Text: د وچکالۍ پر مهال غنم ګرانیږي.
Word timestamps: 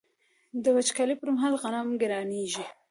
د 0.63 0.65
وچکالۍ 0.75 1.15
پر 1.19 1.29
مهال 1.35 1.53
غنم 1.61 1.87
ګرانیږي. 2.01 2.65